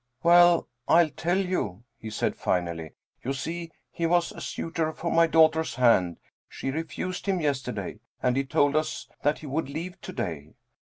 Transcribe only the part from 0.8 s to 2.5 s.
I'll tell you," he said